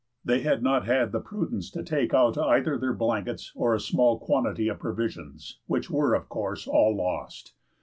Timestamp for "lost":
6.95-7.53